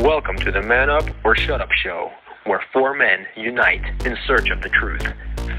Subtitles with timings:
[0.00, 2.10] Welcome to the Man Up or Shut Up show,
[2.44, 5.06] where four men unite in search of the truth.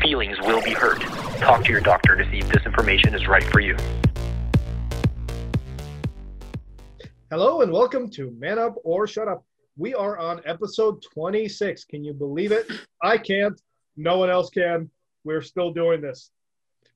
[0.02, 1.00] Feelings will be hurt.
[1.38, 3.78] Talk to your doctor to see if this information is right for you.
[7.30, 9.46] Hello and welcome to Man Up or Shut Up.
[9.78, 11.86] We are on episode 26.
[11.86, 12.66] Can you believe it?
[13.04, 13.62] I can't.
[13.96, 14.90] No one else can.
[15.24, 16.32] We're still doing this.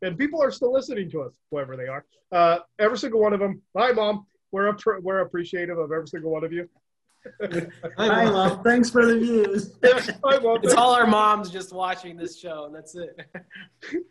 [0.02, 2.06] And people are still listening to us, whoever they are.
[2.32, 3.62] Uh, every single one of them.
[3.78, 4.26] Hi, Mom.
[4.52, 6.68] We're, up, we're appreciative of every single one of you.
[7.98, 8.64] Hi, Mom.
[8.64, 9.76] Thanks for the views.
[10.24, 10.60] Hi, Mom.
[10.64, 13.20] It's all our moms just watching this show, and that's it.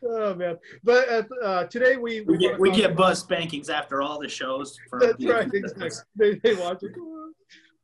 [0.07, 0.57] Oh, man.
[0.85, 4.29] But uh, uh, today we, We get wanna we get buzz spankings after all the
[4.29, 4.77] shows.
[4.89, 5.53] For That's right.
[5.53, 5.91] Exactly.
[6.17, 6.93] They, they watch it.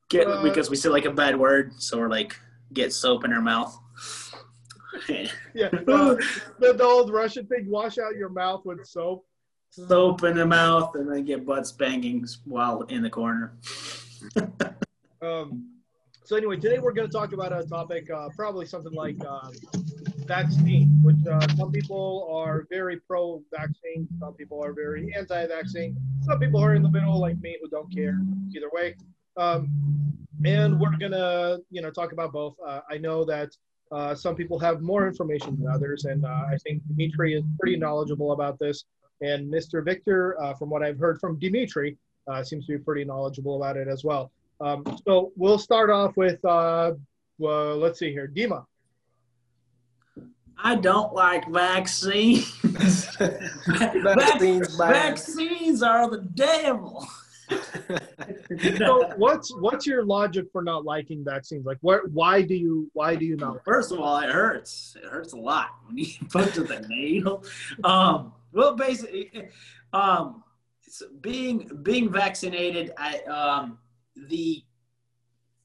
[0.08, 2.36] Get, Uh, because we say like a bad word, so we're like
[2.72, 3.76] get soap in our mouth.
[5.54, 5.68] Yeah.
[5.72, 6.16] Uh,
[6.58, 9.24] the, the old Russian thing wash out your mouth with soap.
[9.70, 13.56] soap in the mouth, and then get butt spankings while in the corner.
[15.22, 15.68] Um,
[16.24, 19.50] so anyway, today we're going to talk about a topic, uh, probably something like uh,
[20.26, 26.62] vaccine, which uh, some people are very pro-vaccine, some people are very anti-vaccine, some people
[26.62, 28.18] are in the middle, like me, who don't care
[28.54, 28.94] either way.
[29.36, 29.68] Um,
[30.44, 32.54] and we're going to, you know, talk about both.
[32.66, 33.50] Uh, I know that
[33.92, 37.76] uh, some people have more information than others, and uh, I think Dimitri is pretty
[37.76, 38.84] knowledgeable about this.
[39.20, 39.84] And Mr.
[39.84, 41.98] Victor, from what I've heard from Dimitri,
[42.42, 44.32] seems to be pretty knowledgeable about it as well.
[44.60, 46.92] Um, so we'll start off with, uh,
[47.38, 48.64] well, let's see here, Dima.
[50.62, 52.54] I don't like vaccines.
[53.16, 57.06] Vaccines, vaccines are the devil.
[58.78, 61.66] So what's what's your logic for not liking vaccines?
[61.66, 62.08] Like, what?
[62.10, 63.64] Why do you why do you not?
[63.64, 64.96] First of all, it hurts.
[65.02, 67.44] It hurts a lot when you put to the needle.
[67.82, 69.48] Um, well, basically,
[69.92, 70.44] um,
[70.86, 73.78] it's being being vaccinated, I um,
[74.16, 74.62] the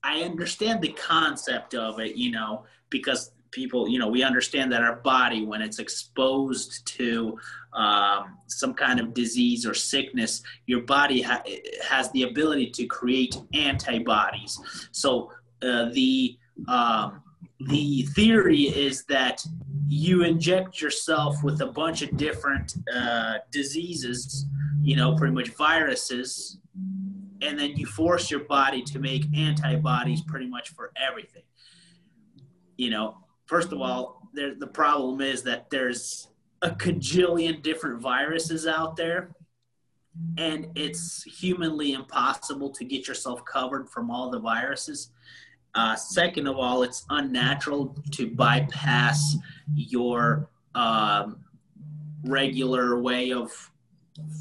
[0.03, 4.83] I understand the concept of it, you know, because people, you know, we understand that
[4.83, 7.39] our body, when it's exposed to
[7.73, 11.44] um, some kind of disease or sickness, your body ha-
[11.84, 14.59] has the ability to create antibodies.
[14.91, 15.31] So
[15.63, 17.23] uh, the um,
[17.61, 19.44] the theory is that
[19.88, 24.45] you inject yourself with a bunch of different uh, diseases,
[24.81, 26.59] you know, pretty much viruses,
[27.41, 31.44] and then you force your body to make antibodies pretty much for everything.
[32.78, 36.28] You know, first of all, there, the problem is that there's
[36.62, 39.31] a cajillion different viruses out there,
[40.38, 45.12] and it's humanly impossible to get yourself covered from all the viruses.
[45.73, 49.35] Uh, second of all, it's unnatural to bypass
[49.73, 51.38] your um,
[52.23, 53.52] regular way of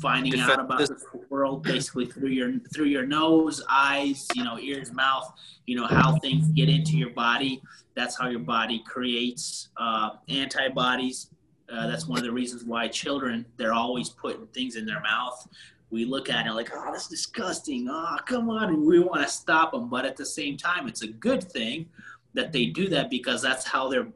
[0.01, 0.97] finding out about the
[1.31, 5.33] world, basically through your through your nose, eyes, you know, ears, mouth.
[5.67, 7.63] You know how things get into your body.
[7.95, 11.31] That's how your body creates uh, antibodies.
[11.73, 15.49] Uh, that's one of the reasons why children they're always putting things in their mouth
[15.95, 17.87] we look at it like, oh, that's disgusting.
[17.89, 18.65] Oh, come on.
[18.65, 19.89] And we want to stop them.
[19.89, 21.89] But at the same time, it's a good thing
[22.35, 24.09] that they do that because that's how their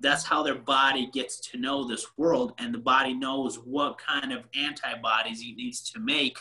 [0.00, 4.32] that's how their body gets to know this world and the body knows what kind
[4.32, 6.38] of antibodies it needs to make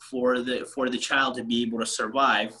[0.00, 2.54] for the for the child to be able to survive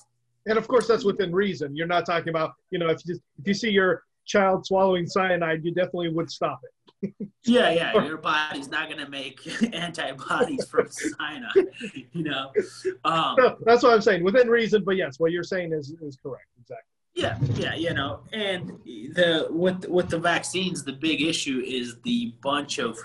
[0.46, 1.76] And of course, that's within reason.
[1.76, 5.06] You're not talking about, you know, if you just, if you see your child swallowing
[5.06, 6.70] cyanide, you definitely would stop it.
[7.44, 9.40] yeah yeah your body's not going to make
[9.74, 11.66] antibodies from cyanide
[12.12, 12.52] you know
[13.06, 14.84] um, So that's what I'm saying, within reason.
[14.84, 16.46] But yes, what you're saying is is correct.
[16.60, 16.89] Exactly.
[17.14, 22.34] Yeah, yeah, you know, and the with with the vaccines, the big issue is the
[22.42, 22.98] bunch of.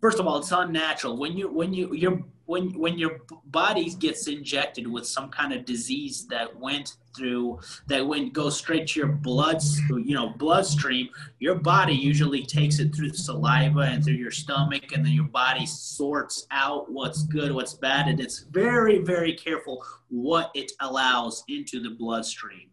[0.00, 4.26] First of all, it's unnatural when you when you your when when your body gets
[4.26, 9.08] injected with some kind of disease that went through that went goes straight to your
[9.08, 11.08] blood you know bloodstream.
[11.38, 15.24] Your body usually takes it through the saliva and through your stomach, and then your
[15.24, 21.44] body sorts out what's good, what's bad, and it's very very careful what it allows
[21.48, 22.70] into the bloodstream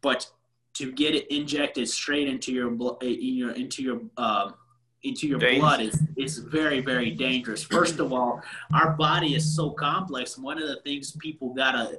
[0.00, 0.26] but
[0.74, 4.54] to get it injected straight into your blood in your into your um,
[5.02, 7.62] into your blood is is very very dangerous.
[7.62, 8.42] First of all
[8.74, 11.98] our body is so complex one of the things people gotta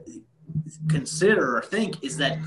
[0.89, 2.37] consider or think is that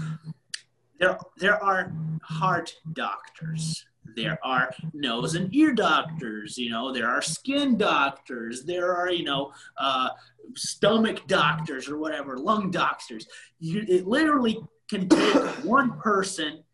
[0.98, 1.92] there there are
[2.22, 3.84] heart doctors
[4.16, 9.22] there are nose and ear doctors you know there are skin doctors there are you
[9.22, 10.08] know uh,
[10.54, 13.26] stomach doctors or whatever lung doctors.
[13.58, 14.60] You, it literally
[14.90, 16.64] can take one person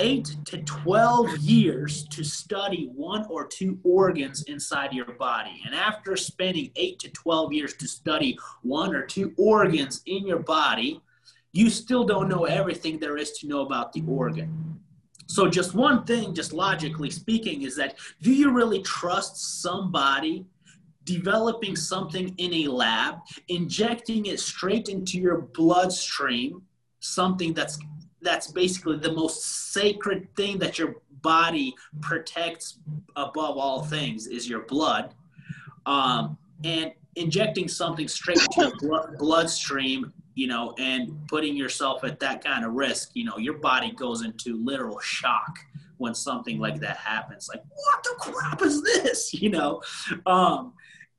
[0.00, 5.62] eight to 12 years to study one or two organs inside your body.
[5.64, 10.40] And after spending eight to 12 years to study one or two organs in your
[10.40, 11.00] body,
[11.52, 14.78] you still don't know everything there is to know about the organ.
[15.26, 20.46] So, just one thing, just logically speaking, is that do you really trust somebody
[21.04, 23.16] developing something in a lab,
[23.48, 26.62] injecting it straight into your bloodstream,
[27.00, 27.78] something that's
[28.20, 32.78] that's basically the most sacred thing that your body protects
[33.16, 35.14] above all things is your blood.
[35.86, 42.20] Um, and injecting something straight into your blood, bloodstream, you know, and putting yourself at
[42.20, 45.58] that kind of risk, you know, your body goes into literal shock
[45.96, 47.48] when something like that happens.
[47.48, 49.34] Like, what the crap is this?
[49.38, 49.82] You know,
[50.26, 50.72] um,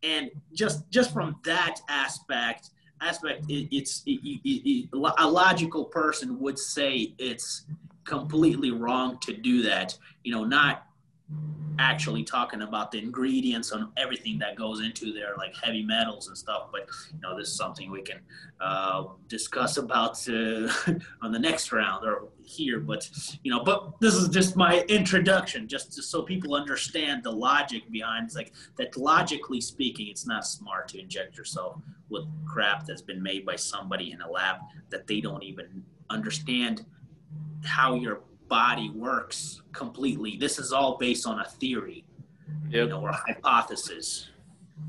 [0.03, 6.59] and just just from that aspect, aspect, it, it's it, it, a logical person would
[6.59, 7.65] say it's
[8.03, 9.97] completely wrong to do that.
[10.23, 10.85] You know, not
[11.79, 16.37] actually talking about the ingredients and everything that goes into there, like heavy metals and
[16.37, 16.67] stuff.
[16.71, 18.19] But you know, this is something we can
[18.59, 20.69] uh, discuss about uh,
[21.21, 22.79] on the next round or here.
[22.81, 23.09] But
[23.43, 28.25] you know, but this is just my introduction, just, so people understand the logic behind.
[28.25, 28.97] It's like that.
[28.97, 31.77] Logically speaking, it's not smart to inject yourself
[32.09, 34.57] with crap that's been made by somebody in a lab
[34.89, 36.85] that they don't even understand
[37.63, 40.37] how your body works completely.
[40.37, 42.03] This is all based on a theory,
[42.65, 42.73] yep.
[42.73, 44.29] you know, or a hypothesis.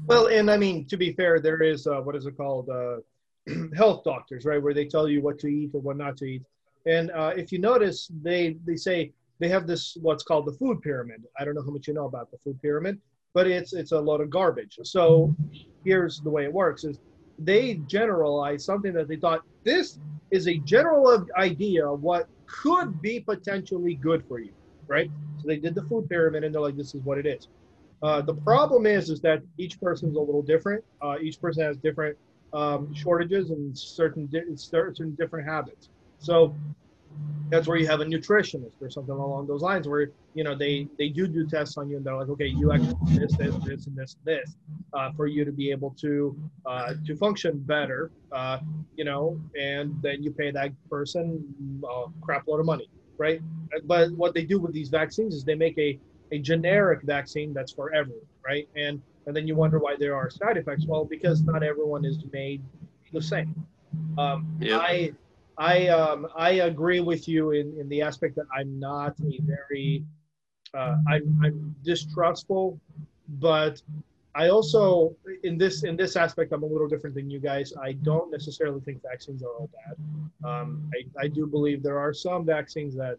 [0.07, 2.69] Well, and I mean, to be fair, there is uh, what is it called?
[2.69, 2.97] Uh,
[3.77, 6.43] health doctors, right, where they tell you what to eat or what not to eat.
[6.87, 10.81] And uh, if you notice, they they say they have this what's called the food
[10.83, 11.25] pyramid.
[11.39, 12.99] I don't know how much you know about the food pyramid,
[13.35, 14.79] but it's it's a load of garbage.
[14.83, 15.35] So
[15.85, 16.99] here's the way it works: is
[17.39, 19.99] they generalize something that they thought this
[20.31, 22.27] is a general idea of what
[22.63, 24.53] could be potentially good for you,
[24.89, 25.11] right?
[25.39, 27.49] So they did the food pyramid and they're like, this is what it is.
[28.03, 30.83] Uh, the problem is, is that each person's a little different.
[31.03, 32.17] Uh, each person has different
[32.53, 35.91] um, shortages and certain di- certain different habits.
[36.19, 36.55] So
[37.51, 40.87] that's where you have a nutritionist or something along those lines, where you know they
[40.99, 43.87] they do do tests on you and they're like, okay, you actually this this this
[43.87, 44.57] and this this
[44.95, 46.37] uh, for you to be able to
[46.67, 48.59] uh, to function better, uh,
[48.97, 51.45] you know, and then you pay that person
[51.85, 53.41] a crap load of money, right?
[53.85, 55.99] But what they do with these vaccines is they make a
[56.33, 58.69] a generic vaccine that's for everyone, right?
[58.77, 60.87] And and then you wonder why there are side effects.
[60.87, 62.63] Well, because not everyone is made
[63.13, 63.55] the same.
[64.19, 64.81] Um, yep.
[64.81, 65.13] I
[65.61, 70.03] I um, I agree with you in, in the aspect that I'm not a very
[70.73, 72.81] uh, I'm, I'm distrustful,
[73.29, 73.83] but
[74.35, 75.15] I also
[75.45, 77.75] in this in this aspect I'm a little different than you guys.
[77.81, 79.97] I don't necessarily think vaccines are all bad.
[80.51, 83.19] Um, I, I do believe there are some vaccines that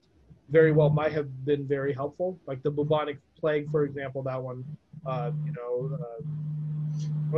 [0.49, 4.23] very well might have been very helpful, like the bubonic plague, for example.
[4.23, 4.65] That one,
[5.05, 5.95] uh, you know.
[5.95, 6.23] Uh,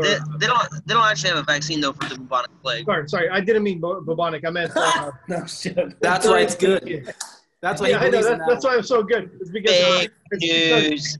[0.02, 0.88] they, they, don't.
[0.88, 2.86] They don't actually have a vaccine though for the bubonic plague.
[2.86, 3.30] Sorry, sorry.
[3.30, 4.46] I didn't mean bubonic.
[4.46, 4.72] I meant.
[4.76, 6.00] Uh, no shit.
[6.02, 7.14] That's why it's good.
[7.62, 7.90] That's why.
[7.90, 8.22] Yeah, I know.
[8.22, 9.32] That's, that that's why I'm so good.
[9.40, 9.72] It's because.
[9.72, 11.18] Fake uh, news.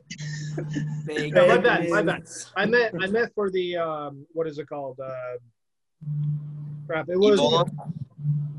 [1.06, 1.90] Fake no, my bad.
[1.90, 2.24] My bad.
[2.56, 2.96] I meant.
[3.02, 5.00] I meant for the um, what is it called?
[5.00, 5.14] Uh,
[6.88, 7.10] crap.
[7.10, 7.40] It was.
[7.40, 7.70] Ebola?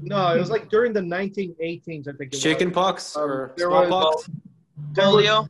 [0.02, 2.08] No, it was like during the 1918s.
[2.08, 2.34] I think.
[2.34, 2.74] It Chicken was.
[2.74, 4.30] pox um, or smallpox.
[4.92, 5.48] Polio.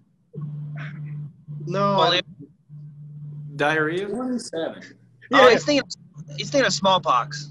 [1.67, 1.79] No.
[1.99, 2.23] Polio.
[3.57, 4.07] Diarrhea?
[4.07, 4.83] 27.
[5.31, 5.39] Yeah.
[5.41, 5.89] Oh, he's thinking,
[6.37, 7.51] he's thinking of smallpox.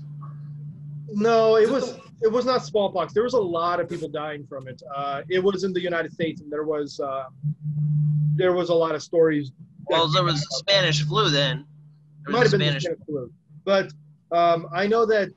[1.10, 3.14] No, it was it was not smallpox.
[3.14, 4.82] There was a lot of people dying from it.
[4.96, 7.26] Uh, it was in the United States, and there was uh,
[8.36, 9.52] there was a lot of stories.
[9.86, 11.66] Well, there was Spanish flu then.
[12.26, 13.32] There Might have been Spanish flu,
[13.66, 13.92] but
[14.32, 15.30] um, I know that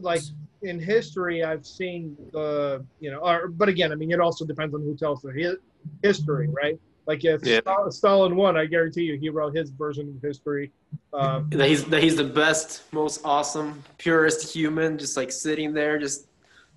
[0.00, 0.20] like
[0.62, 4.74] in history, I've seen the you know, or, but again, I mean, it also depends
[4.74, 5.58] on who tells the
[6.02, 6.78] history, right?
[7.06, 7.60] Like if yeah.
[7.90, 10.72] Stalin won, I guarantee you he wrote his version of history.
[11.12, 15.98] Um, that he's that he's the best, most awesome, purest human, just like sitting there,
[15.98, 16.26] just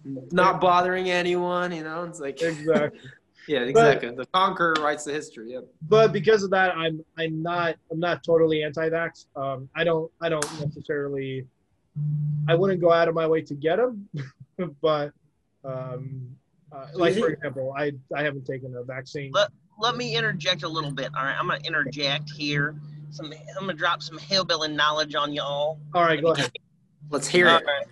[0.03, 1.71] not bothering anyone.
[1.71, 2.99] You know, it's like exactly.
[3.47, 4.09] yeah, exactly.
[4.09, 5.53] But, the conqueror writes the history.
[5.53, 5.65] Yep.
[5.87, 9.27] But because of that, I'm I'm not I'm not totally anti-vax.
[9.35, 11.45] Um, I don't I don't necessarily.
[12.47, 14.07] I wouldn't go out of my way to get them,
[14.81, 15.13] but
[15.65, 16.27] um,
[16.71, 19.31] uh, like for example, I I haven't taken a vaccine.
[19.33, 21.09] Let, let me interject a little bit.
[21.15, 22.75] All right, I'm gonna interject here.
[23.11, 25.79] Some I'm gonna drop some hillbilly knowledge on y'all.
[25.93, 26.51] All right, go ahead.
[27.09, 27.65] Let's hear all it.
[27.65, 27.85] Right.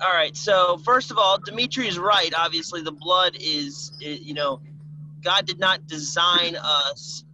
[0.00, 0.36] All right.
[0.36, 2.32] So first of all, Dimitri is right.
[2.36, 4.60] Obviously, the blood is, you know,
[5.22, 7.24] God did not design us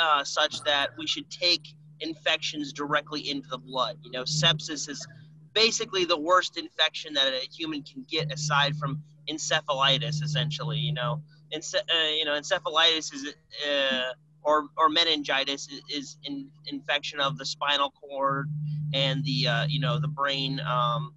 [0.00, 3.98] uh, such that we should take infections directly into the blood.
[4.02, 5.06] You know, sepsis is
[5.52, 10.22] basically the worst infection that a human can get aside from encephalitis.
[10.22, 13.34] Essentially, you know, ence- uh, you know, encephalitis is
[13.68, 18.48] uh, or or meningitis is, is an infection of the spinal cord
[18.92, 20.60] and the uh, you know the brain.
[20.60, 21.14] Um,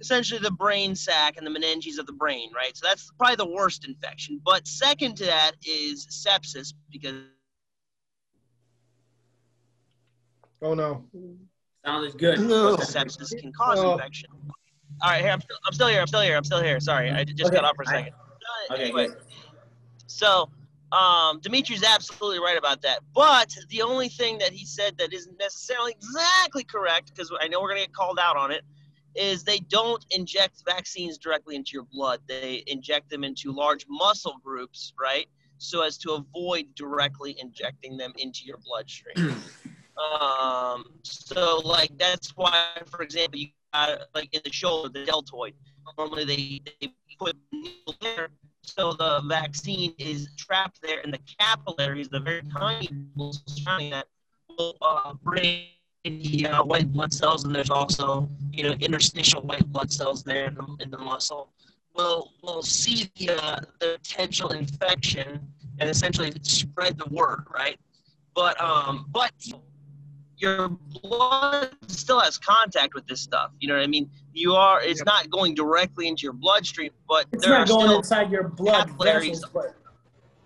[0.00, 2.76] essentially the brain sac and the meninges of the brain, right?
[2.76, 4.38] So that's probably the worst infection.
[4.44, 7.14] But second to that is sepsis because
[10.62, 11.04] Oh no.
[11.84, 12.40] Sounded good.
[12.40, 12.76] No.
[12.76, 13.92] sepsis can cause Oh.
[13.92, 14.30] infection.
[15.02, 16.00] All right, here I'm still, I'm still here.
[16.00, 16.36] I'm still here.
[16.36, 16.80] I'm still here.
[16.80, 17.56] Sorry, I just Okay.
[17.56, 18.12] got off for a second.
[18.12, 19.16] Uh, Okay, anyway, good.
[20.14, 20.48] So
[20.92, 23.00] um, Dimitri's absolutely right about that.
[23.14, 27.60] But the only thing that he said that isn't necessarily exactly correct, because I know
[27.60, 28.62] we're going to get called out on it,
[29.16, 32.20] is they don't inject vaccines directly into your blood.
[32.28, 35.26] They inject them into large muscle groups, right?
[35.58, 39.16] So as to avoid directly injecting them into your bloodstream.
[40.20, 45.54] um, so like that's why, for example, you got like in the shoulder, the deltoid.
[45.98, 48.30] Normally they, they put needle there
[48.64, 54.06] so the vaccine is trapped there in the capillaries, the very tiny needles surrounding that
[54.56, 55.66] will uh, bring
[56.04, 60.46] the uh, white blood cells, and there's also you know interstitial white blood cells there
[60.46, 61.50] in the, in the muscle.
[61.94, 65.40] Will will see the, uh, the potential infection
[65.78, 67.78] and essentially spread the word, right?
[68.34, 69.32] But um, but
[70.36, 73.52] your blood still has contact with this stuff.
[73.60, 74.10] You know what I mean?
[74.34, 74.82] You are.
[74.82, 75.06] It's Yep.
[75.06, 78.48] not going directly into your bloodstream, but It's there not are going still inside your
[78.48, 79.76] blood vessels, but,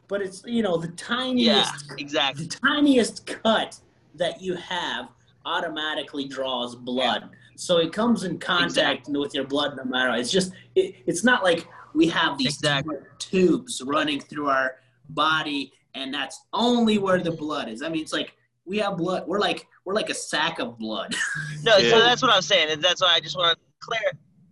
[0.09, 2.45] but it's you know the tiniest yeah, tiniest exactly.
[2.47, 3.81] the tiniest cut
[4.15, 5.09] that you have
[5.47, 7.31] automatically draws blood.
[7.57, 10.15] So it comes in contact with your blood no matter.
[10.21, 12.97] It's just it, it's not like we have these Exactly.
[13.19, 14.77] tubes running through our
[15.11, 17.83] body and that's only where the blood is.
[17.83, 18.35] I mean, it's like
[18.67, 19.25] we have blood.
[19.27, 21.15] We're like we're like a sack of blood.
[21.65, 21.91] No, Yeah.
[21.91, 22.81] so that's what I'm saying.
[22.81, 24.01] That's why I just want to clear.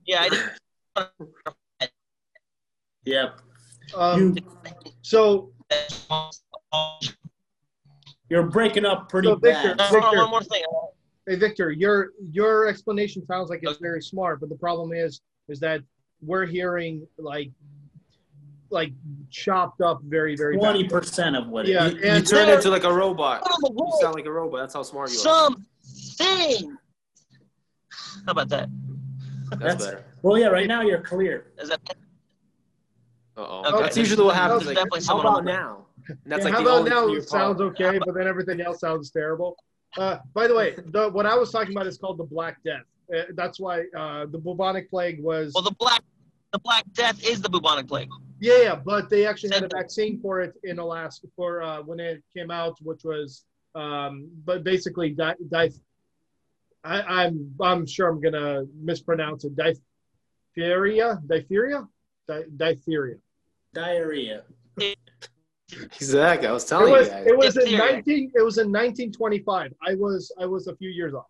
[0.06, 1.90] Yeah, I didn't.
[3.04, 3.40] yep.
[3.94, 4.36] Um,
[5.02, 5.50] so
[8.28, 9.90] You're breaking up pretty So, Victor- bad.
[9.92, 10.16] Victor.
[10.16, 10.62] one more thing.
[11.26, 15.60] hey Victor, your your explanation sounds like it's very smart, but the problem is is
[15.60, 15.80] that
[16.22, 17.50] we're hearing like
[18.70, 18.92] like
[19.30, 21.94] chopped up very very twenty percent of what Yeah, is.
[21.94, 23.42] You, you turn into like a robot.
[23.42, 24.60] What in the You sound like a robot.
[24.60, 25.50] That's how smart you are.
[26.18, 26.76] Something.
[28.24, 28.68] How about that?
[29.50, 30.04] That's, That's- better.
[30.22, 30.48] Well, yeah.
[30.48, 31.52] Right now you're clear.
[31.60, 31.80] Is that
[33.36, 33.62] Uh oh.
[33.74, 33.82] Okay.
[33.82, 34.66] That's usually what happens.
[34.66, 35.86] Like, definitely how about now?
[36.08, 37.80] And that's Yeah, like how the about now it sounds part.
[37.80, 39.56] okay, but then everything else sounds terrible.
[39.98, 42.82] Uh, by the way, the, what I was talking about is called the Black Death.
[43.14, 45.52] Uh, that's why uh, the bubonic plague was.
[45.54, 45.62] well?
[45.64, 46.02] The black,
[46.52, 48.08] the Black Death is the bubonic plague.
[48.40, 51.98] Yeah, yeah, but they actually had a vaccine for it in Alaska for uh, when
[52.00, 55.70] it came out, which was, um, but basically, di- di-
[56.86, 59.52] I, I'm I'm sure I'm gonna mispronounce it.
[59.56, 61.86] Diphtheria, diphtheria,
[62.28, 63.16] di- diphtheria.
[63.74, 64.42] Diarrhea.
[65.72, 66.46] Exactly.
[66.46, 67.26] I was It telling was you guys.
[67.26, 69.74] it was in 19 it was in 1925.
[69.86, 71.26] I was I was a few years off,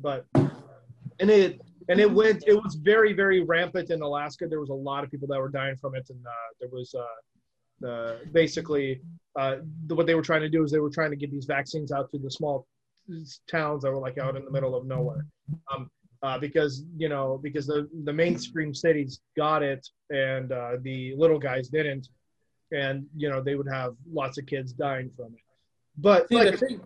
[0.00, 4.48] but and it and it went it was very very rampant in Alaska.
[4.48, 6.92] There was a lot of people that were dying from it, and uh, there was
[6.94, 9.00] uh, uh, basically
[9.38, 9.56] uh,
[9.86, 11.92] the, what they were trying to do is they were trying to get these vaccines
[11.92, 12.66] out to the small
[13.48, 15.26] towns that were like out in the middle of nowhere.
[15.72, 15.90] Um,
[16.22, 21.38] uh, because you know because the the mainstream cities got it and uh, the little
[21.38, 22.08] guys didn't,
[22.72, 25.40] and you know they would have lots of kids dying from it.
[25.98, 26.80] But See, like, the thing,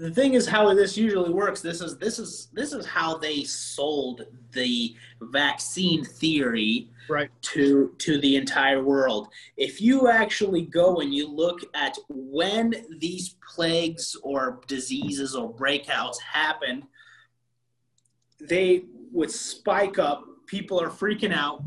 [0.00, 1.60] the thing is how this usually works.
[1.60, 7.28] This is this is this is how they sold the vaccine theory Right.
[7.42, 9.28] to to the entire world.
[9.58, 16.18] If you actually go and you look at when these plagues or diseases or breakouts
[16.20, 16.84] happen,
[18.40, 20.24] they would spike up.
[20.46, 21.62] People are freaking out.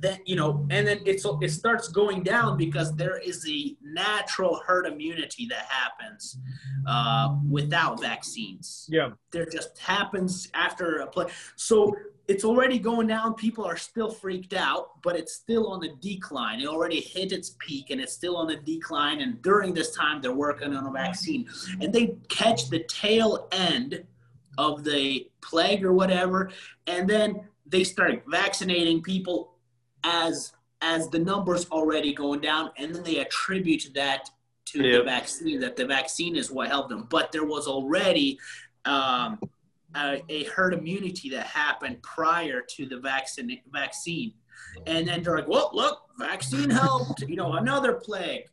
[0.00, 4.60] Then you know, and then it's it starts going down because there is a natural
[4.66, 6.38] herd immunity that happens
[6.86, 8.88] uh, without vaccines.
[8.90, 11.26] yeah, There just happens after a play.
[11.56, 11.94] So
[12.28, 13.34] it's already going down.
[13.34, 16.60] People are still freaked out, but it's still on the decline.
[16.60, 19.22] It already hit its peak and it's still on the decline.
[19.22, 21.48] And during this time, they're working on a vaccine.
[21.80, 24.04] And they catch the tail end
[24.58, 26.50] of the plague or whatever.
[26.86, 29.54] And then they start vaccinating people
[30.04, 32.70] as as the numbers already going down.
[32.78, 34.30] And then they attribute that
[34.66, 37.06] to the vaccine, that the vaccine is what helped them.
[37.10, 38.38] But there was already
[38.84, 39.40] um,
[39.96, 44.34] a, a herd immunity that happened prior to the vaccine vaccine.
[44.86, 47.22] And then they're like, well, look, vaccine helped.
[47.22, 48.44] You know, another plague.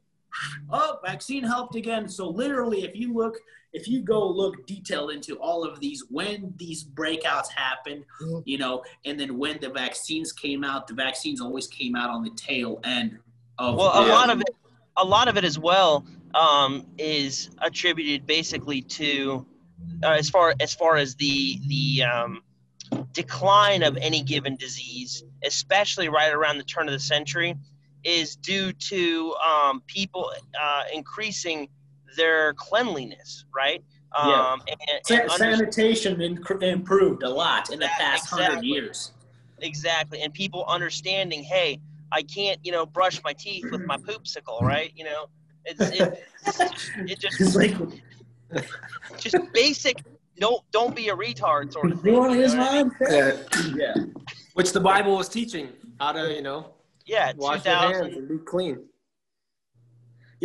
[0.69, 2.07] Oh, vaccine helped again.
[2.07, 3.37] So literally, if you look,
[3.75, 8.41] if you go look detailed into all of these, when these breakouts happened, Mhm.
[8.45, 12.23] you know, and then when the vaccines came out, the vaccines always came out on
[12.23, 13.19] the tail end
[13.57, 14.49] Of, Well, a lot of it,
[14.97, 19.45] a lot of it as well, um, is attributed basically to,
[20.03, 22.43] uh, as far as far as the the um,
[23.13, 27.55] decline of any given disease, especially right around the turn of the century,
[28.03, 31.69] is due to um, people uh, increasing
[32.15, 33.83] their cleanliness, right?
[34.25, 34.53] Yeah.
[34.53, 34.79] Um, and,
[35.09, 39.11] and sanitation inc- improved a lot in the Yeah, past hundred years.
[39.61, 41.79] Exactly, and people understanding, hey,
[42.11, 44.91] I can't, you know, brush my teeth with my poopsicle, right?
[44.95, 45.25] You know,
[45.65, 46.23] it's it,
[47.09, 47.75] it just It's like,
[49.19, 50.01] just basic.
[50.37, 52.13] Don't don't be a retard sort of thing.
[52.13, 52.95] you want his know what mom?
[53.09, 53.37] Yeah.
[53.75, 53.93] Yeah.
[54.53, 55.69] Which the Bible was teaching
[55.99, 56.73] how to, you know,
[57.05, 58.85] Yeah, wash your hands and be clean.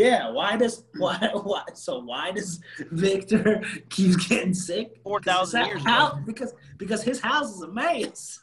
[0.00, 0.30] Yeah.
[0.30, 4.98] Why does why why so why does Victor keep getting sick?
[5.02, 8.40] 4,000 Because years that- How, because because his house is a maze.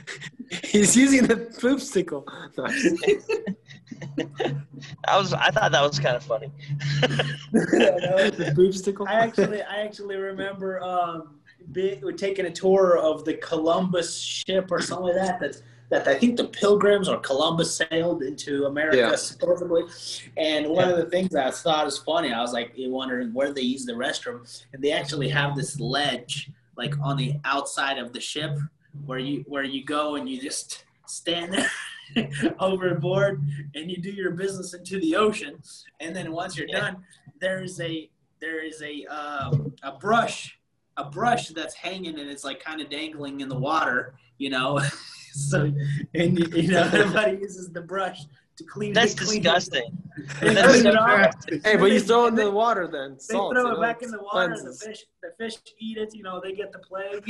[0.64, 2.24] He's using the poop stickle.
[2.56, 3.42] No, I'm just kidding.
[5.06, 6.50] I was I thought that was kind of funny.
[7.52, 9.06] the poop stickle.
[9.08, 11.40] I actually, I actually remember um,
[11.72, 15.40] be, taking a tour of the Columbus ship or something like that.
[15.40, 19.16] That that I think the Pilgrims or Columbus sailed into America Yeah.
[19.16, 19.84] supposedly.
[20.36, 23.62] And one of the things I thought was funny, I was like wondering where they
[23.62, 24.40] use the restroom,
[24.72, 28.58] and they actually have this ledge like on the outside of the ship
[29.06, 31.70] where you where you go and you just stand there.
[32.60, 33.42] overboard
[33.74, 35.60] and you do your business into the ocean
[36.00, 36.96] and then once you're done
[37.40, 38.08] there is a
[38.40, 40.58] there is a um, a brush
[40.98, 44.78] a brush that's hanging and it's like kind of dangling in the water you know
[45.32, 45.72] so
[46.14, 48.20] and you, you know everybody uses the brush
[48.56, 49.90] to clean That's clean disgusting.
[50.40, 53.14] They That's so Hey, but you They- throw in the water then.
[53.14, 55.54] they Salt, throw you it know, back in the water and the fish the fish
[55.80, 57.24] eat it you know they get the plague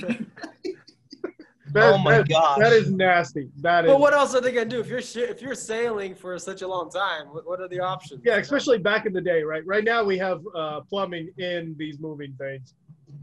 [1.73, 2.59] That- Oh my that- gosh.
[2.59, 3.49] That is nasty.
[3.63, 3.91] That is.
[3.91, 6.61] But what else are they gonna do if you're shi if you're sailing for such
[6.63, 7.27] a long time?
[7.29, 8.21] What, what are the options?
[8.25, 9.67] Yeah, especially back in the day, right?
[9.67, 12.75] Right now we have uh, plumbing in these moving things.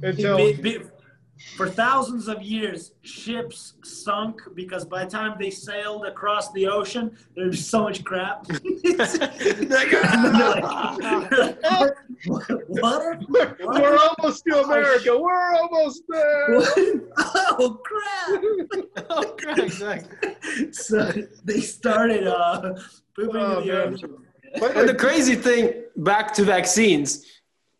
[0.01, 0.79] Until Be- be-
[1.57, 7.15] for thousands of years, ships sunk because by the time they sailed across the ocean,
[7.35, 8.45] there's so much crap.
[9.01, 11.57] Like, And then they're like- they're like,
[12.25, 12.67] what?
[12.67, 13.29] what?
[13.29, 15.17] we're, we're almost to America.
[15.17, 16.47] We're almost there.
[17.17, 18.43] oh crap!
[19.09, 19.57] oh, crap!
[19.59, 20.35] exactly.
[20.71, 21.11] So
[21.43, 22.73] they started uh,
[23.15, 23.93] pooping Oh, in the man.
[23.93, 24.17] ocean.
[24.77, 27.25] And the crazy thing, back to vaccines,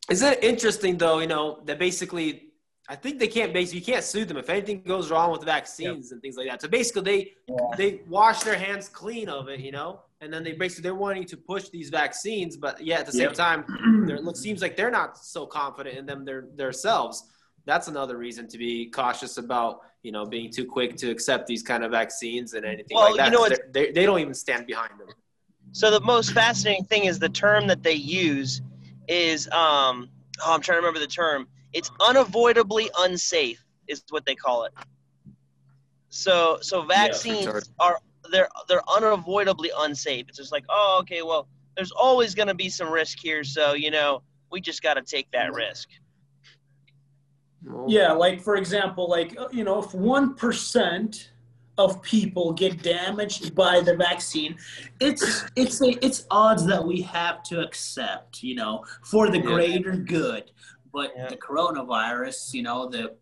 [0.10, 1.20] is it interesting though?
[1.20, 2.51] You know that basically,
[2.92, 5.46] I think they can't basically you can't sue them if anything goes wrong with the
[5.46, 6.62] vaccines and things like that.
[6.62, 7.34] So basically, they
[7.78, 11.24] they wash their hands clean of it, you know, and then they basically they're wanting
[11.28, 13.34] to push these vaccines, but yeah, at the same Yep.
[13.36, 13.60] time,
[14.10, 17.30] it seems like they're not so confident in them their, themselves.
[17.66, 21.64] That's another reason to be cautious about you know being too quick to accept these
[21.64, 23.26] kind of vaccines and anything Well, like that.
[23.28, 25.08] you know, They're- they they don't even stand behind them.
[25.72, 27.94] So the most fascinating thing is the term that they
[28.28, 28.62] use
[29.08, 30.10] is um
[30.44, 31.48] oh, I'm trying to remember the term.
[31.74, 34.74] It's unavoidably unsafe is what they call it.
[36.10, 37.62] So so vaccines Sorry.
[37.80, 38.00] are
[38.32, 40.26] they're they're unavoidably unsafe.
[40.28, 43.92] It's just like, oh okay, well, there's always gonna be some risk here, so you
[43.92, 45.88] know, we just gotta take that risk.
[47.88, 51.32] Yeah, like for example, like uh, you know, if one percent
[51.78, 54.58] of people get damaged by the vaccine,
[55.00, 59.96] it's it's a, it's odds that we have to accept, you know, for the greater
[59.96, 60.52] good.
[60.94, 61.28] But Yeah.
[61.30, 63.16] the coronavirus, you know, the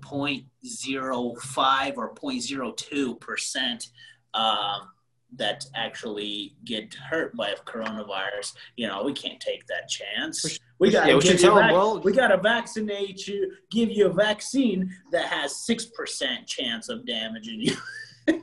[0.00, 3.88] 0.05 or 0.02 percent
[4.34, 4.88] um,
[5.36, 10.58] that actually get hurt by coronavirus, you know, we can't take that chance.
[10.78, 12.36] We got Yeah, to we should give you tell 'em, vac- well- we got to
[12.36, 17.76] vaccinate you, give you a vaccine that has six percent chance of damaging you.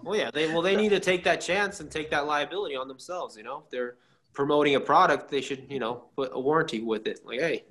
[0.03, 2.87] Well, yeah, they well they need to take that chance and take that liability on
[2.87, 3.35] themselves.
[3.35, 3.95] You know, if they're
[4.31, 7.25] promoting a product, they should you know put a warranty with it.
[7.25, 7.63] Like, hey,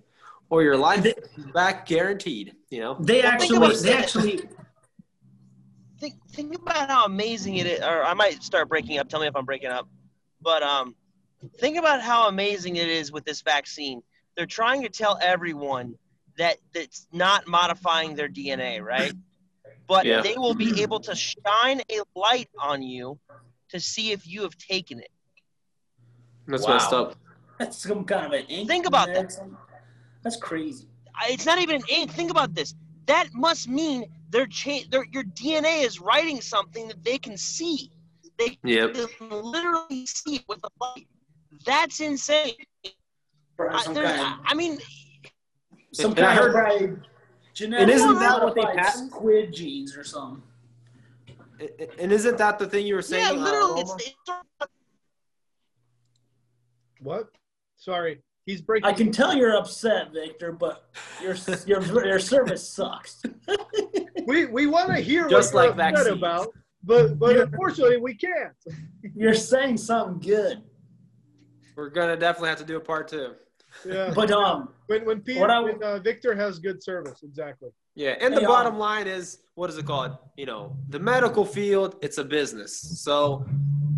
[0.51, 1.15] or your life They-
[1.55, 2.55] back guaranteed.
[2.71, 4.41] You know, They Well, actually, about they actually,
[5.99, 9.27] think think about how amazing it is or i might start breaking up tell me
[9.27, 9.87] if i'm breaking up
[10.41, 10.95] but um
[11.59, 14.01] think about how amazing it is with this vaccine
[14.35, 15.95] they're trying to tell everyone
[16.39, 19.13] that that's not modifying their dna right
[19.87, 20.23] but Yeah.
[20.23, 23.19] they will be able to shine a light on you
[23.69, 25.11] to see if you have taken it
[26.47, 26.73] that's Wow.
[26.75, 27.17] messed up.
[27.59, 28.67] that's some kind of an ink.
[28.69, 29.23] Think about in there.
[29.25, 29.51] that.
[30.23, 30.87] That's crazy.
[31.29, 32.75] It's not even an ink think about this
[33.07, 37.91] that must mean their cha- their your dna is writing something that they can see
[38.39, 38.95] they Yep.
[38.95, 41.07] can literally see it with the light
[41.67, 42.55] that's insane
[43.59, 44.79] I, kind I- of, I mean
[45.93, 46.97] some And I kind of heard- probably
[47.53, 49.11] genetic And isn't that what they modified patent?
[49.11, 50.43] Squid genes or something.
[51.99, 53.25] And isn't that the thing you were saying?
[53.25, 54.69] yeah uh, literally it's, it's
[57.01, 57.31] What?
[57.77, 58.89] Sorry, he's breaking.
[58.89, 60.91] I can tell you're upset, Victor, but
[61.23, 61.35] your
[61.67, 63.23] your your service sucks.
[64.27, 66.49] We we want to hear Just what you're like upset about,
[66.85, 68.53] but but unfortunately we can't.
[69.17, 70.63] You're saying something good,
[71.75, 73.33] We're gonna definitely have to do a part two.
[73.85, 74.13] Yeah.
[74.15, 77.71] but um, When when Peter, What I- when, uh, Victor has good service, exactly.
[77.95, 80.17] Yeah, and the Hey, bottom um, line is, what is it called?
[80.37, 82.73] You know, the medical field, it's a business.
[83.07, 83.47] So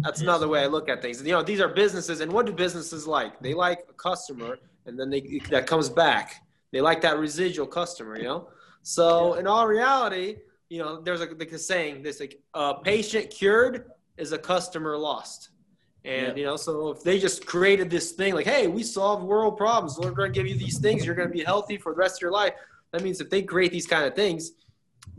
[0.02, 1.22] that's another way I look at things.
[1.22, 3.40] You know, these are businesses, and what do businesses like?
[3.40, 6.42] They like a customer, and then they that comes back.
[6.72, 8.16] They like that residual customer.
[8.16, 8.48] You know,
[8.82, 10.36] so in all reality,
[10.68, 14.96] you know, there's a, like a saying, this like a patient cured is a customer
[14.96, 15.50] lost.
[16.04, 16.34] And Yeah.
[16.34, 19.98] you know, so if they just created this thing like, hey, we solve world problems,
[19.98, 22.16] we're going to give you these things, you're going to be healthy for the rest
[22.16, 22.54] of your life.
[22.92, 24.52] That means if they create these kind of things,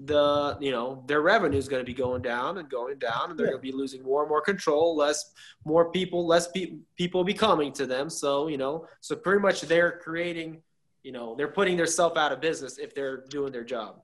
[0.06, 3.38] the you know their revenue is going to be going down and going down, and
[3.40, 3.52] they're Yeah.
[3.54, 4.96] going to be losing more and more control.
[4.96, 5.32] Less,
[5.66, 8.10] more people, less pe- people will be coming to them.
[8.10, 10.62] So you know, so pretty much they're creating,
[11.04, 14.02] you know, they're putting themselves out of business if they're doing their job.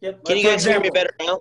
[0.00, 0.24] yep.
[0.24, 1.40] Can you for guys hear me better now?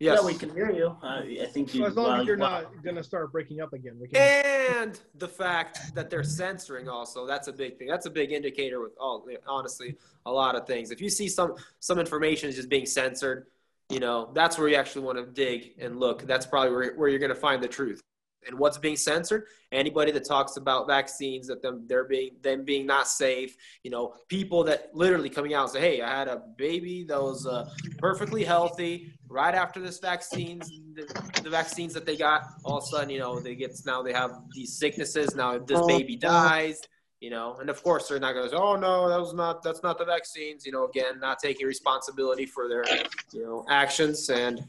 [0.00, 0.20] Yes.
[0.20, 0.96] Yeah, we can hear you.
[1.02, 1.84] I, I think you.
[1.84, 3.98] as long well, as you're well, not gonna start breaking up again.
[4.00, 4.44] We can.
[4.76, 8.80] and the fact that they're censoring also that's a big thing that's a big indicator
[8.80, 12.68] with all honestly a lot of things if you see some some information is just
[12.68, 13.46] being censored
[13.88, 17.08] you know that's where you actually want to dig and look that's probably where, where
[17.08, 18.00] you're going to find the truth
[18.46, 19.44] and what's being censored.
[19.72, 24.14] Anybody that talks about vaccines that them they're being them being not safe you know
[24.28, 27.68] people that literally coming out and say hey i had a baby that was uh,
[27.98, 32.86] perfectly healthy right after this vaccines the, the vaccines that they got all of a
[32.86, 36.80] sudden you know they get now they have these sicknesses now this baby dies
[37.20, 37.56] you know?
[37.60, 39.98] And of course they're not going to say oh no that was not that's not
[39.98, 42.84] the vaccines you know again not taking responsibility for their
[43.32, 44.28] you know actions.
[44.30, 44.64] And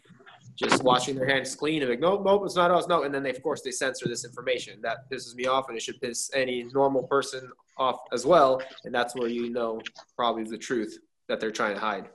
[0.59, 3.23] just washing their hands clean and like nope nope it's not us no and then
[3.23, 6.29] they of course they censor this information that pisses me off and it should piss
[6.33, 9.79] any normal person off as well and that's where you know
[10.17, 12.09] probably the truth that they're trying to hide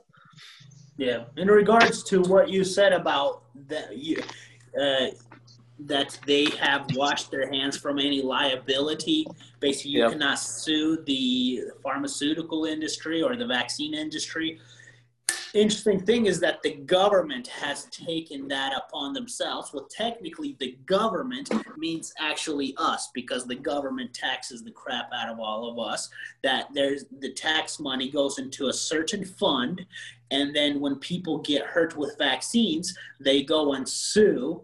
[0.97, 1.25] Yeah.
[1.35, 3.31] In regards to what you said about
[3.67, 4.15] that, you,
[4.81, 5.07] uh,
[5.93, 9.25] that they have washed their hands from any liability.
[9.59, 10.11] Basically, you Yep.
[10.13, 14.49] cannot sue the pharmaceutical industry or the vaccine industry.
[15.55, 19.71] Interesting thing is that the government has taken that upon themselves.
[19.73, 25.39] Well, technically, the government means actually us because the government taxes the crap out of
[25.39, 26.09] all of us.
[26.43, 29.85] That there's the tax money goes into a certain fund,
[30.29, 34.61] and then when people get hurt with vaccines, they go and sue.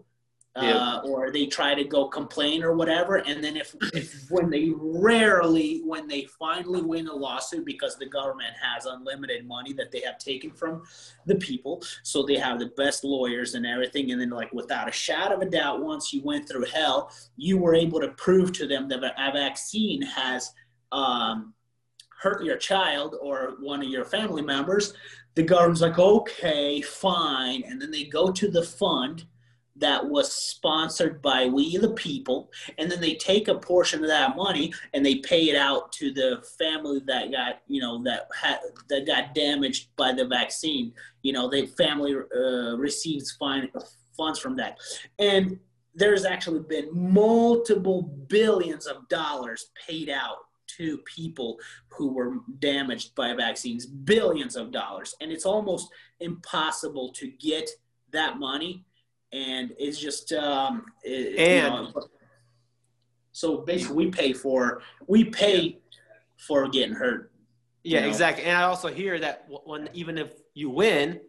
[0.54, 4.70] Uh, or they try to go complain or whatever, and then if, if when they
[4.76, 10.00] rarely when they finally win a lawsuit because the government has unlimited money that they
[10.00, 10.82] have taken from
[11.24, 14.92] the people, so they have the best lawyers and everything, and then like without a
[14.92, 18.66] shadow of a doubt, once you went through hell, you were able to prove to
[18.66, 20.52] them that a vaccine has
[20.92, 21.54] um,
[22.22, 24.94] hurt your child or one of your family members,
[25.34, 27.64] the government's like, okay, fine.
[27.66, 29.24] And then they go to the fund
[29.76, 34.36] that was sponsored by we the people, and then they take a portion of that
[34.36, 38.58] money and they pay it out to the family that got, you know, that had
[38.88, 40.92] that got damaged by the vaccine.
[41.22, 43.70] You know, the family uh, receives fine,
[44.16, 44.78] funds from that,
[45.18, 45.58] and
[45.94, 50.38] there's actually been multiple billions of dollars paid out
[50.78, 51.58] to people
[51.88, 55.14] who were damaged by vaccines, billions of dollars.
[55.20, 55.88] And it's almost
[56.20, 57.68] impossible to get
[58.12, 58.84] that money.
[59.32, 62.08] And it's just, um, it- you And- know,
[63.32, 65.78] so basically we pay for, we pay
[66.36, 67.32] for getting hurt.
[67.82, 68.08] Yeah, You know?
[68.08, 68.44] exactly.
[68.44, 71.20] And I also hear that when even if you win,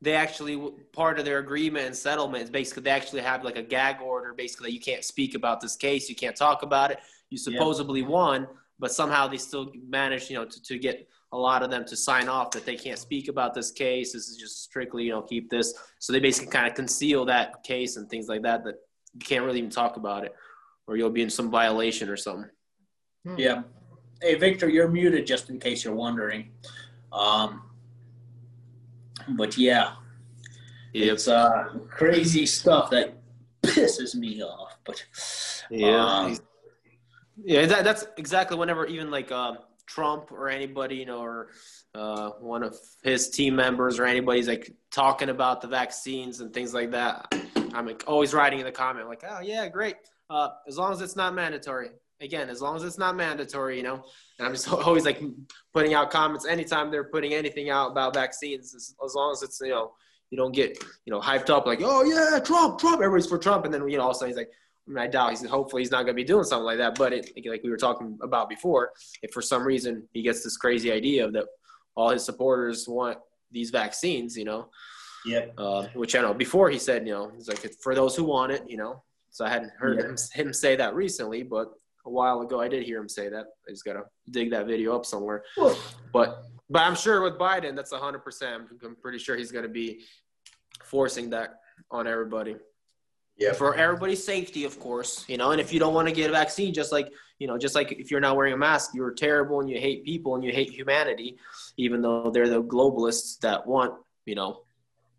[0.00, 0.56] they actually
[0.92, 4.32] part of their agreement and settlement is basically they actually have like a gag order,
[4.32, 7.00] basically that you can't speak about this case, you can't talk about it.
[7.28, 11.62] You supposedly won, but somehow they still manage you know, to, to get a lot
[11.62, 14.12] of them to sign off that they can't speak about this case.
[14.12, 15.74] This is just strictly, you know, keep this.
[15.98, 18.76] So they basically kind of conceal that case and things like that that
[19.14, 20.34] you can't really even talk about it,
[20.86, 22.50] or you'll be in some violation or something.
[23.24, 23.36] Hmm.
[23.38, 23.62] Yeah.
[24.20, 26.50] Hey, Victor, you're muted just in case you're wondering.
[27.12, 27.62] Um,
[29.28, 29.94] but yeah,
[30.92, 33.14] it's uh, crazy stuff that
[33.62, 34.78] pisses me off.
[34.84, 35.04] But
[35.70, 36.04] Yeah.
[36.04, 36.38] Um,
[37.42, 39.58] yeah, that, that's exactly whenever even like um,
[39.90, 41.48] Trump or anybody, you know, or
[41.94, 46.72] uh, one of his team members or anybody's like talking about the vaccines and things
[46.72, 47.26] like that.
[47.74, 49.96] I'm like, always writing in the comment like, oh yeah, great.
[50.30, 51.90] Uh, as long as it's not mandatory.
[52.22, 54.04] Again, as long as it's not mandatory, you know.
[54.38, 55.20] And I'm just always like
[55.72, 59.58] putting out comments anytime they're putting anything out about vaccines, as, as long as it's
[59.60, 59.92] you know
[60.30, 63.64] you don't get you know hyped up like, oh yeah, Trump, Trump, everybody's for Trump,
[63.64, 64.50] and then you know all of a sudden he's like,
[64.88, 66.96] I, mean, I doubt he's hopefully he's not going to be doing something like that.
[66.96, 68.90] But it, like we were talking about before,
[69.22, 71.44] if for some reason he gets this crazy idea of that
[71.94, 73.18] all his supporters want
[73.50, 74.68] these vaccines, you know,
[75.26, 75.54] Yep.
[75.58, 78.52] uh, which I know before he said, you know, he's like for those who want
[78.52, 79.02] it, you know.
[79.30, 80.06] So I hadn't heard Yeah.
[80.08, 80.16] him,
[80.46, 81.68] him say that recently, but
[82.06, 83.46] a while ago I did hear him say that.
[83.68, 85.44] I just gotta dig that video up somewhere.
[86.12, 88.64] But but I'm sure with Biden, that's hundred percent.
[88.84, 90.04] I'm pretty sure he's gonna be
[90.84, 91.56] forcing that
[91.90, 92.56] on everybody
[93.40, 93.52] yeah.
[93.54, 95.24] for everybody's safety, of course.
[95.26, 97.56] You know, and if you don't want to get a vaccine, just like you know,
[97.56, 100.44] just like if you're not wearing a mask, you're terrible and you hate people and
[100.44, 101.38] you hate humanity,
[101.78, 103.94] even though they're the globalists that want
[104.26, 104.62] you know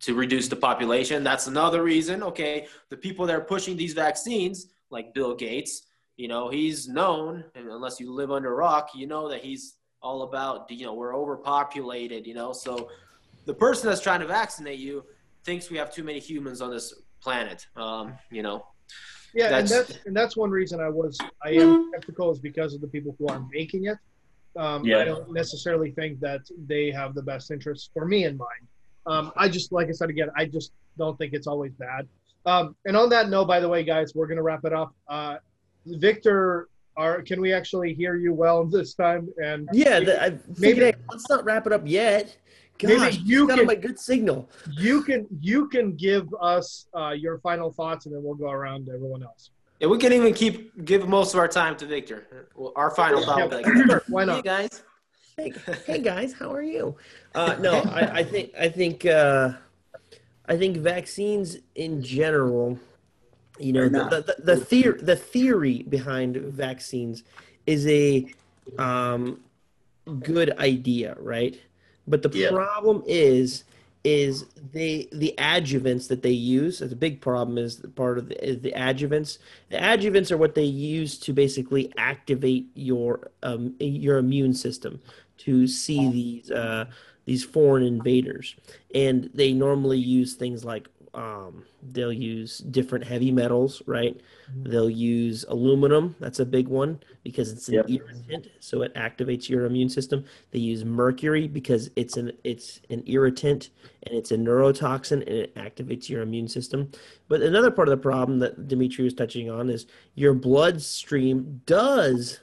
[0.01, 1.23] to reduce the population.
[1.23, 2.21] That's another reason.
[2.23, 7.43] Okay, the people that are pushing these vaccines, like Bill Gates, you know, he's known,
[7.55, 10.93] and unless you live under a rock, you know that he's all about you know
[10.93, 12.27] we're overpopulated.
[12.27, 12.89] You know, so
[13.45, 15.03] the person that's trying to vaccinate you
[15.43, 16.93] thinks we have too many humans on this
[17.25, 17.65] planet.
[17.75, 18.65] Um, you know,
[19.33, 22.73] Yeah, That's- and that's and that's one reason I was I am skeptical is because
[22.73, 23.97] of the people who are making it.
[24.57, 24.97] Um, Yeah.
[24.99, 28.63] I don't necessarily think that they have the best interests for me in mind.
[29.05, 32.07] Um, I just like I said again, I just don't think it's always bad.
[32.45, 34.93] Um, and on that note, by the way, guys, we're gonna wrap it up.
[35.07, 35.37] Uh,
[35.85, 39.29] Victor, are can we actually hear you well this time?
[39.41, 42.35] And Yeah, the, I Maybe- maybe hey, let's not wrap it up yet.
[42.83, 44.49] Maybe Gosh, you you got can- my good signal.
[44.71, 48.85] you can you can give us uh, your final thoughts, and then we'll go around
[48.87, 49.51] to everyone else.
[49.81, 52.47] and we can even keep give most of our time to Victor.
[52.55, 53.39] Well, our final thought.
[53.41, 54.43] will be like, Sure, why Hey not?
[54.43, 54.83] guys.
[55.37, 55.53] Hey,
[55.85, 56.95] hey guys, how are you?
[57.35, 59.53] Uh, no, I, I think I think uh,
[60.47, 62.79] I think vaccines in general,
[63.59, 67.23] you know, the the, the, the theory the theory behind vaccines
[67.67, 68.25] is a
[68.79, 69.39] um,
[70.21, 71.59] good idea, right?
[72.11, 72.49] But the Yeah.
[72.51, 73.63] problem is
[74.03, 76.79] is they the adjuvants that they use.
[76.79, 79.37] The big problem is the part of the, is the adjuvants.
[79.69, 84.99] The adjuvants are what they use to basically activate your um, your immune system
[85.39, 86.85] to see these uh,
[87.25, 88.55] these foreign invaders,
[88.95, 94.19] and they normally use things like um, they'll use different heavy metals, right?
[94.63, 96.15] They'll use aluminum.
[96.19, 97.89] That's a big one because it's an Yep.
[97.89, 100.23] irritant, so it activates your immune system.
[100.51, 103.71] They use mercury because it's an it's an irritant
[104.03, 106.89] and it's a neurotoxin and it activates your immune system.
[107.27, 112.39] But another part of the problem that Dimitri was touching on is your bloodstream does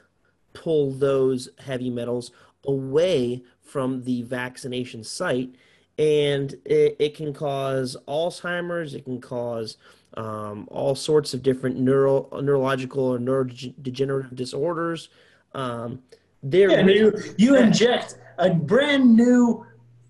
[0.53, 2.33] pull those heavy metals
[2.67, 5.55] away from the vaccination site
[5.99, 9.77] and it, it can cause alzheimer's it can cause
[10.15, 15.11] um, all sorts of different neuro, neurological or neurodegenerative disorders
[15.55, 16.03] um,
[16.43, 19.67] they're Yeah, you, you inject a brand new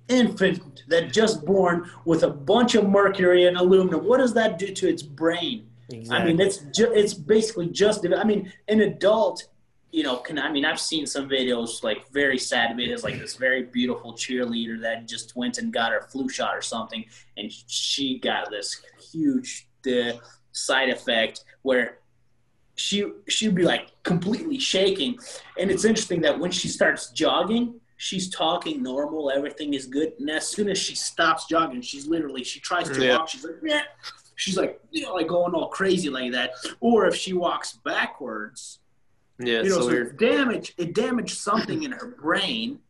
[0.09, 4.05] infant that just born with a bunch of mercury and aluminum.
[4.05, 5.67] What does that do to its brain?
[5.91, 6.17] Exactly.
[6.17, 8.07] I mean, it's ju- it's basically just.
[8.07, 9.47] I mean, an adult,
[9.91, 10.39] you know, can.
[10.39, 14.81] I mean, I've seen some videos like very sad videos, like this very beautiful cheerleader
[14.83, 17.05] that just went and got her flu shot or something,
[17.37, 18.81] and she got this
[19.13, 20.13] huge uh,
[20.53, 21.99] side effect where
[22.77, 25.19] she she'd be like completely shaking,
[25.59, 27.81] and it's interesting that when she starts jogging.
[28.01, 32.45] She's talking normal, everything is good, and as soon as she stops jogging, she's literally
[32.45, 33.17] she tries to Yeah.
[33.19, 33.29] walk.
[33.29, 33.81] She's like, yeah,
[34.37, 38.79] she's like you know like going all crazy like that or if she walks backwards
[39.41, 42.81] Yeah, you know so so it damaged it damaged something in her brain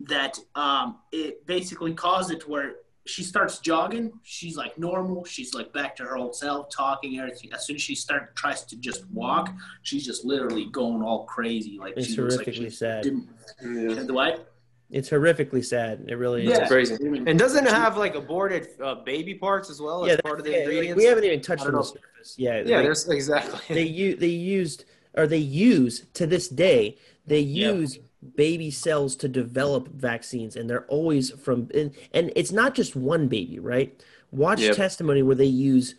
[0.00, 2.72] that um it basically caused it to where
[3.06, 7.52] she starts jogging she's like normal she's like back to her old self talking everything
[7.52, 11.78] as soon as she starts tries to just walk she's just literally going all crazy
[11.78, 13.02] like It's she looks like horrifically she sad.
[13.04, 13.28] didn't
[13.62, 14.02] Yeah.
[14.02, 14.52] the what
[14.90, 16.62] it's horrifically sad it really is Yeah.
[16.62, 16.94] It's crazy.
[17.26, 20.50] And doesn't it have like aborted uh, baby parts as well as part of the
[20.50, 20.96] yeah, ingredients?
[21.00, 23.60] we haven't even touched on the surface yeah yeah, like, there's exactly.
[23.74, 24.84] they use they used
[25.16, 27.74] or they use to this day they Yep.
[27.74, 27.98] use
[28.36, 33.28] baby cells to develop vaccines and they're always from and, and it's not just one
[33.28, 34.02] baby right
[34.32, 34.76] watch Yep.
[34.76, 35.94] testimony where they use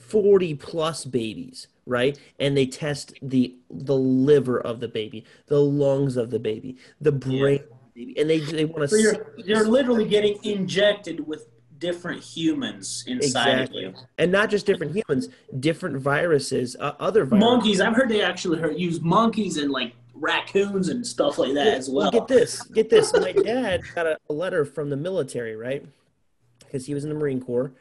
[0.00, 6.16] 40 plus babies right and they test the the liver of the baby the lungs
[6.16, 9.02] of the baby the brain of the baby and they they want to so to
[9.02, 11.46] you're you're literally getting injected with
[11.82, 17.24] different humans inside exactly of you and not just different humans different viruses uh, other
[17.24, 17.80] viruses monkeys.
[17.80, 21.72] I've heard they actually heard, use monkeys and like raccoons and stuff like that Yeah,
[21.72, 22.10] as well.
[22.10, 23.12] Get this, get this.
[23.12, 25.84] My dad got a, a letter from the military, right?
[26.60, 27.72] Because he was in the Marine Corps,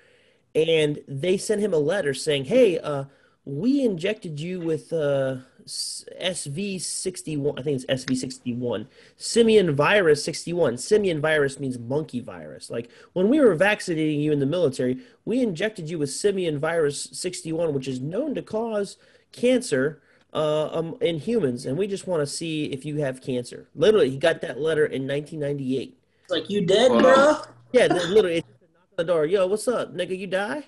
[0.56, 3.06] and they sent him a letter saying, "Hey, uh,
[3.46, 7.58] we injected you with uh, SV sixty one.
[7.58, 10.78] I think it's SV sixty one, simian virus sixty one.
[10.78, 12.69] Simian virus means monkey virus.
[12.69, 17.10] Like when we were vaccinating you in the military, we injected you with simian virus
[17.12, 18.97] sixty one, which is known to cause
[19.32, 20.02] cancer
[20.34, 23.67] uh, um, in humans, and we just want to see if you have cancer.
[23.76, 25.97] Literally, he got that letter in 1998.
[26.24, 27.02] It's like you dead, Wow.
[27.02, 27.38] bro.
[27.74, 29.26] Yeah, literally, it's knock on the door.
[29.26, 30.17] Yo, what's up, nigga?
[30.17, 30.63] You die?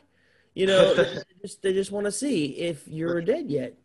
[0.54, 3.76] You know, they just they just want to see if you're dead yet.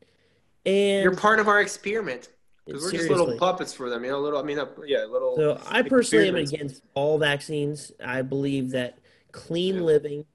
[0.69, 2.29] And You're part of our experiment.
[2.67, 4.21] Because we're just little puppets for them, you know.
[4.21, 5.35] Little, I mean, uh, yeah, little.
[5.37, 7.93] So I personally am against all vaccines.
[8.05, 8.99] I believe that
[9.33, 10.27] clean living,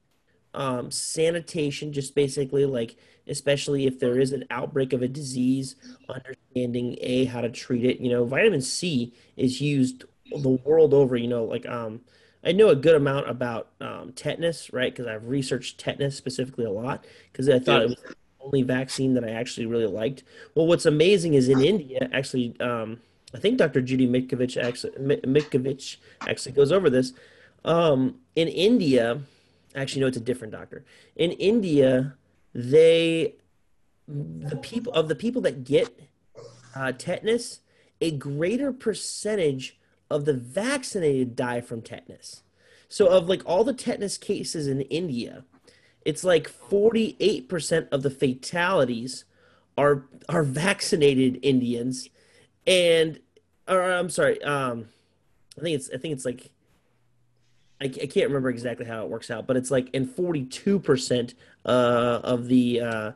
[0.56, 2.96] um, sanitation, just basically like,
[3.28, 5.76] especially if there is an outbreak of a disease,
[6.10, 8.00] understanding a how to treat it.
[8.00, 11.16] You know, vitamin C is used the world over.
[11.16, 12.02] You know, like um,
[12.44, 14.92] I know a good amount about um, tetanus, right?
[14.92, 17.84] Because I've researched tetanus specifically a lot because I thought Yeah.
[17.84, 20.24] it was only vaccine that I actually really liked.
[20.56, 23.00] Well, what's amazing is in India, actually, um,
[23.34, 23.82] I think Dr.
[23.82, 27.14] Judy Mikovits actually Mi- Mikovits actually goes over this.
[27.66, 29.22] Um, in India,
[29.76, 30.84] actually, no, it's a different doctor.
[31.16, 32.16] In India,
[32.54, 33.36] they
[34.08, 36.00] the people of the people that get
[36.76, 37.62] uh, tetanus,
[38.02, 39.80] a greater percentage
[40.10, 42.44] of the vaccinated die from tetanus.
[42.90, 45.46] So, of like all the tetanus cases in India,
[46.06, 49.26] it's like 48% of the fatalities
[49.78, 52.10] are are vaccinated Indians.
[52.68, 53.20] And
[53.68, 54.88] or I'm sorry um
[55.58, 56.52] I think it's I think it's like
[57.82, 61.34] I, I can't remember exactly how it works out but it's like in 42%
[61.66, 61.70] uh
[62.24, 63.12] of the uh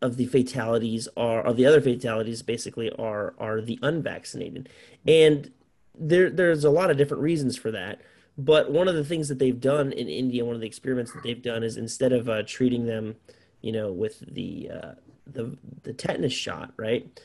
[0.00, 4.68] of the fatalities are of the other fatalities basically are are the unvaccinated.
[5.06, 5.50] And
[5.98, 8.00] there there's a lot of different reasons for that
[8.40, 11.22] but one of the things that they've done in India one of the experiments that
[11.24, 13.16] they've done is instead of uh, treating them
[13.60, 14.92] you know with the uh,
[15.26, 17.20] the the tetanus shot right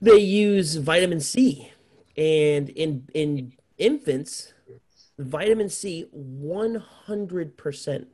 [0.00, 1.70] they use vitamin C
[2.16, 4.52] and in in infants
[5.18, 8.06] vitamin C 100%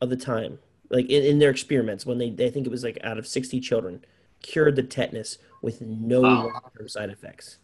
[0.00, 0.58] of the time
[0.90, 3.60] like in, in their experiments when they, they think it was like out of 60
[3.60, 4.04] children
[4.42, 6.42] cured the tetanus with no Wow.
[6.48, 7.58] long-term side effects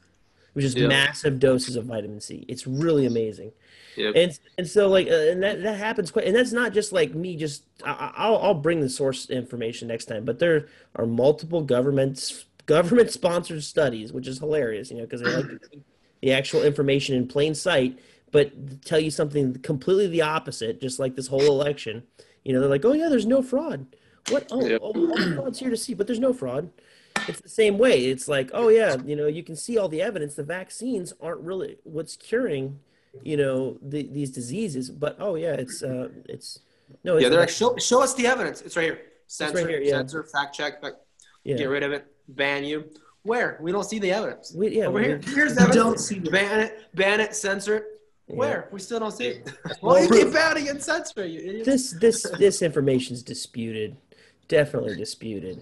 [0.59, 0.89] was just Yeah.
[0.89, 3.53] massive doses of vitamin c it's really amazing
[3.97, 4.13] Yep.
[4.17, 7.15] and and so like uh, and that, that happens quite and that's not just like
[7.15, 10.67] me just I, I- I'll, I'll bring the source information next time but there
[10.97, 15.47] are multiple governments government sponsored studies which is hilarious you know because they like
[16.23, 17.99] the actual information in plain sight
[18.31, 18.53] but
[18.85, 22.03] tell you something completely the opposite just like this whole election
[22.45, 23.87] you know they're like oh yeah there's no fraud
[24.31, 24.81] what oh, Yep.
[24.83, 26.71] oh all the fraud's here to see but there's no fraud
[27.29, 30.01] it's the same way it's like oh yeah you know you can see all the
[30.03, 32.79] evidence the vaccines aren't really what's curing
[33.23, 36.61] you know the, these diseases but oh yeah it's uh it's
[37.05, 38.63] no it's yeah, they're like, show, show us the evidence.
[38.63, 39.01] It's right here.
[39.27, 39.91] Censor, right here, yeah.
[39.91, 40.97] censor, fact check, fact,
[41.45, 42.85] yeah get rid of it, ban you.
[43.25, 43.59] Where?
[43.61, 44.55] We don't see the evidence.
[44.55, 45.21] we, yeah Over we- here.
[45.23, 45.77] Here's the evidence.
[45.77, 47.85] don't see the- ban it, ban it, censor it.
[48.29, 48.37] yeah.
[48.37, 48.69] Where?
[48.73, 49.53] We still don't see it.
[49.83, 51.65] Well, you keep banning and censoring, you idiot.
[51.67, 53.97] this this this information is disputed
[54.49, 55.61] definitely disputed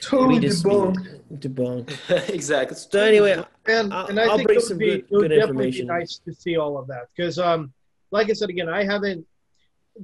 [0.00, 0.96] Totally we debunked.
[1.34, 2.76] debunked debunked exactly.
[2.76, 5.06] so anyway And, I'll- and I I'll think bring it would some be, good- it
[5.10, 5.86] would good definitely information.
[5.86, 7.72] be nice to see all of that because, um,
[8.10, 9.26] like I said again, I haven't.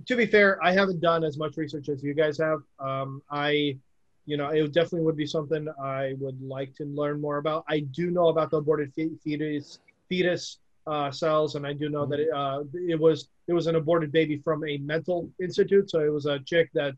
[0.07, 2.59] To be fair, I haven't done as much research as you guys have.
[2.81, 3.79] Um, I,
[4.27, 7.65] you know, it definitely would be something I would like to learn more about.
[7.69, 9.79] I do know about the aborted fetus
[10.09, 13.77] fetus uh, cells, and I do know that it, uh, it was it was an
[13.77, 15.89] aborted baby from a mental institute.
[15.91, 16.97] So it was a chick that.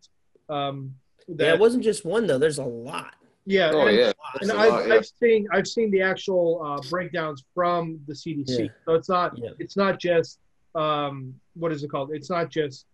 [0.49, 0.95] Um,
[1.29, 3.15] that yeah it wasn't just one though there's a lot
[3.49, 4.13] yeah, Oh and- yeah.
[4.41, 4.95] and There's a I've, lot, yeah.
[4.95, 8.59] I've seen I've seen the actual uh, breakdowns from the CDC.
[8.59, 8.67] Yeah.
[8.85, 9.51] So it's not Yeah.
[9.61, 10.41] it's not just
[10.75, 12.11] um, what is it called?
[12.13, 12.87] It's not just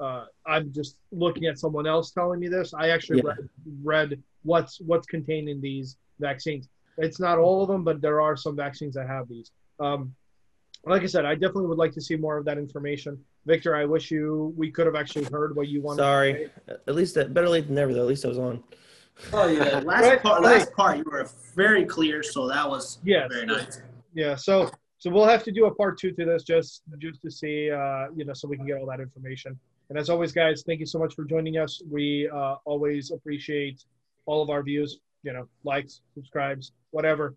[0.00, 2.72] uh, I'm just looking at someone else telling me this.
[2.72, 3.32] I actually Yeah.
[3.82, 6.70] read, read what's what's contained in these vaccines.
[6.96, 9.50] It's not all of them, but there are some vaccines that have these.
[9.78, 10.14] Um,
[10.86, 13.18] like I said, I definitely would like to see more of that information.
[13.44, 15.98] Victor, I wish you we could have actually heard what you wanted.
[15.98, 16.32] to sorry
[16.68, 16.74] say.
[16.86, 18.62] at least that better late than never though at least i was on
[19.32, 23.28] Oh yeah, last Right, part, last part you were very clear, so that was Yes.
[23.32, 23.80] very nice.
[24.14, 27.30] Yeah, so so we'll have to do a part two to this just just to
[27.30, 29.58] see uh, you know so we can get all that information.
[29.88, 31.80] And as always, guys, thank you so much for joining us.
[31.90, 33.84] We uh, always appreciate
[34.26, 37.36] all of our views, you know, likes, subscribes, whatever.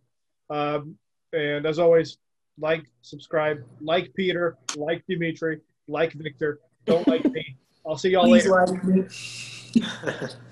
[0.49, 0.95] Um,
[1.31, 2.17] and as always,
[2.59, 6.59] like, subscribe, like Peter, like Dimitri, like Victor.
[6.85, 7.55] Don't like me.
[7.85, 8.65] I'll see y'all Please later.
[8.65, 9.05] like me.